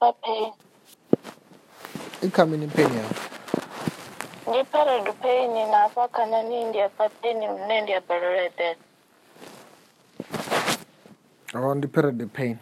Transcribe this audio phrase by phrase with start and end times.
[0.00, 0.52] pain.
[2.22, 3.08] You coming in pain now?
[4.48, 8.76] Niparod pain na paka na nindi apateni mnendi aparolete.
[11.54, 12.58] Oh, ndiparod pain.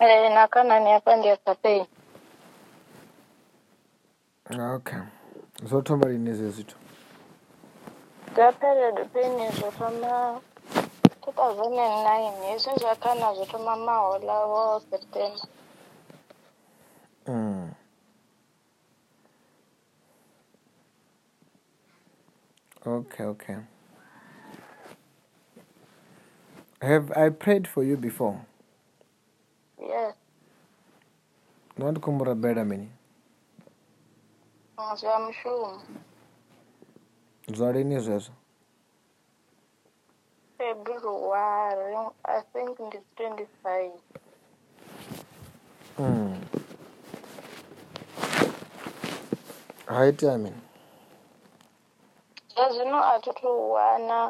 [0.00, 1.86] Eh, na kana ni apandi apapain.
[4.50, 5.00] Okay.
[5.64, 6.76] Zothoma lini ezi zinto?
[8.32, 10.40] Ndiparod pain zothoma
[11.20, 15.48] 2009 izinzo kana zothoma mahola wo September.
[17.26, 17.74] うん。
[22.86, 23.30] Okay, mm.
[23.36, 23.56] okay.
[26.80, 28.40] Have I prayed for you before?
[29.80, 30.14] Yes.
[31.76, 32.88] do Not come to bed kumbura bedamini.
[34.96, 35.80] Zvamshum.
[37.48, 38.32] Zvarini izvozvo?
[40.58, 43.90] February, I think it's 25.
[45.96, 46.34] Hmm.
[49.96, 50.62] zvakaita mini
[52.52, 54.20] zvazvino atitowana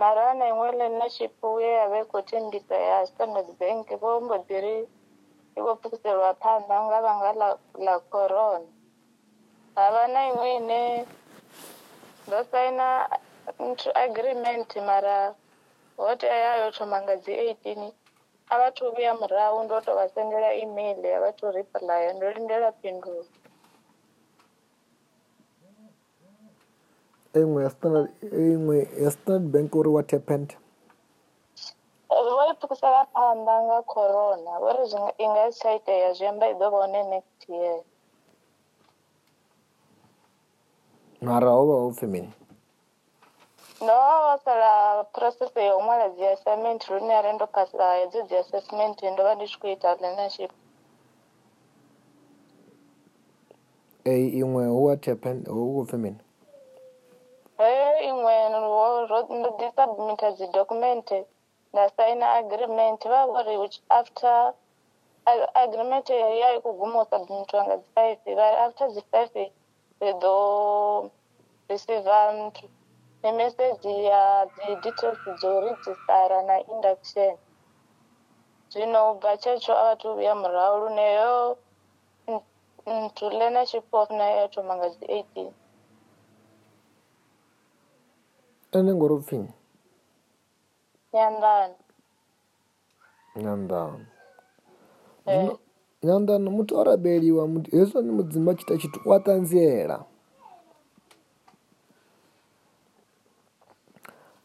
[0.00, 4.76] mari ana imwelenership uye yave kutendika yastandard bank vombodziri
[5.58, 7.30] ivopukiserwa pana nga vanga
[7.86, 8.68] lacorona
[9.76, 10.80] havana imwe ine
[12.26, 12.86] ndosaina
[14.04, 15.16] agreement mara
[16.02, 17.90] hota yayotomanga dzi 18
[18.54, 23.28] avatovuya murau ndotovasendera email yavatoreplya ndolindera pindura
[27.36, 30.50] engwe ya standard engwe ya standard bank uri what happened
[32.34, 34.84] vo yi pfukisela phanda nga corona vo ri
[35.18, 37.80] i nga si tsha itea zwi amba i ḓo vha hone next year
[41.26, 42.30] mara ho vha ho pfhi mini
[43.86, 44.72] no vo sala
[45.14, 49.22] process ya u ṅwala dzi assignment lune ya ri ndo phasa hedzo dzi assessment ndo
[49.26, 50.50] vha ndi tshi khou ita learnership
[54.12, 56.20] ei iṅwe hu what happened ho vha pfhi mini
[59.38, 61.16] ndodisubmita zidokumente
[61.72, 64.36] ndasaina agreement vavori which after
[65.64, 66.06] agreement
[66.42, 69.36] yayo kuguma usubmitwa ngazi-five vari after zi-five
[70.00, 70.32] zidho
[71.70, 72.12] receive
[72.44, 72.64] mtu
[73.22, 74.22] nemeseji ya
[74.56, 77.32] dzidetails dzoregistara nainduction
[78.70, 81.34] zvino ubva chacho avati uvuya murauru neyo
[83.16, 85.50] to learnership of nayo yatoma ngazi-eighteen
[88.72, 89.38] enengoropfi
[91.14, 91.74] nyandano
[93.36, 94.00] nyandano
[95.26, 95.58] zvino eh.
[96.02, 100.04] nyandano mutorabeliwa hezvo ni mudzimba chita chiti watanziera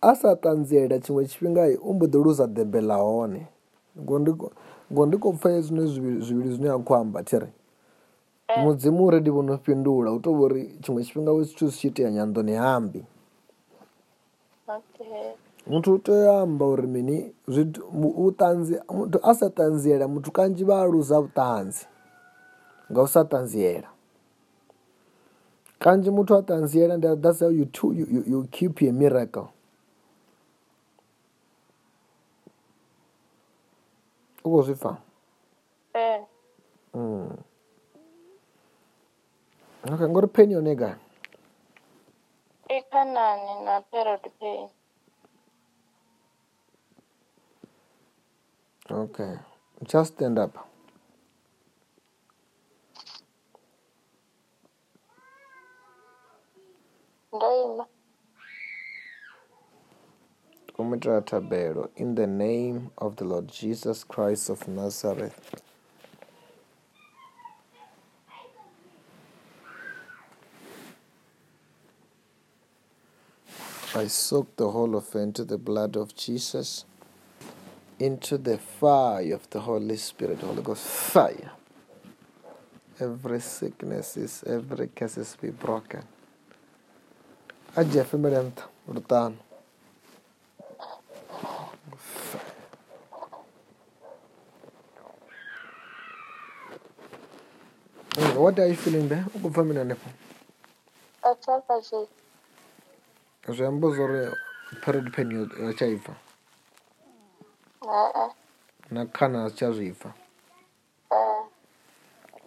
[0.00, 3.46] asatanziera chimwe chifinga i umbodoluza dhembe lahone
[4.92, 5.86] ngondiko pfaye zvine
[6.20, 7.52] zviviri zvine akwamba tere
[8.60, 13.04] mudzimu uredi vonofindula utovori chimwe chifinga wechichi zvichiitea nyando nehambi
[15.66, 17.32] muthu u tea u amba uri mini
[18.16, 21.84] utanzi muthu a sa ṱanziela muthu kanzhi vha aluza vhutanzi
[22.90, 23.88] nga u sa ṱanziela
[25.82, 29.46] kanzhi muthu a ṱanziela ndi that's how you, you, you, you keep a miracle
[34.44, 34.92] u khou zwi pfa
[35.94, 36.20] eh.
[36.96, 37.30] mm.
[39.94, 41.03] ok ngori pheni yone gani
[43.04, 44.68] afanane na-period pain
[49.00, 49.34] okay
[49.82, 50.56] just stand up
[57.36, 57.86] ndaima
[60.78, 61.22] umitira
[61.96, 65.60] in the name of the lord jesus christ of nazareth
[73.96, 76.84] I soak the whole of into the blood of Jesus,
[78.00, 81.52] into the fire of the Holy Spirit, Holy Ghost fire.
[82.98, 86.02] Every sickness is every curse be broken.
[87.78, 89.34] أجي في
[98.36, 99.24] What are you feeling there?
[101.24, 102.08] I felt
[103.48, 104.18] zwi amba zwori
[104.80, 106.14] period pan yo tsha ibva
[107.82, 108.30] uh-uh.
[108.90, 110.12] na khana a tsha zwi bva
[111.10, 111.46] uh-uh.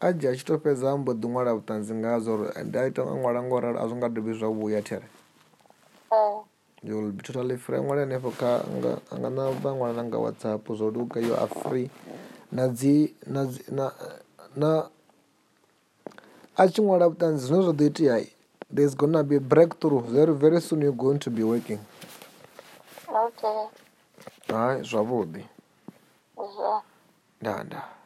[0.00, 3.02] a dzhi a tshi to fhedza ambo ḓi ṅwala vhutanzi nga zwori ndi a ita
[3.04, 5.06] nga ṅwala ngo rali a zwi nga dovhi zwa vhuya there
[6.84, 7.22] yoli uh-uh.
[7.22, 9.00] totally free ṅwala henefho kha anga
[9.30, 11.88] na vha ṅwala na nga whatsapp zwo luga yo a free
[12.52, 13.92] na dzi na dzi na
[14.56, 14.70] na
[16.56, 18.16] a tshi ṅwala vhutanzi zwine zwa ḓo itea
[18.72, 21.78] there's gonna be a breakthrough very very soon you're going to be working
[23.24, 23.66] okay
[24.50, 25.42] hai zvavudi
[27.40, 28.01] nda nda yeah.